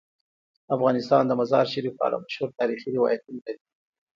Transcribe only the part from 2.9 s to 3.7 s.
روایتونه لري.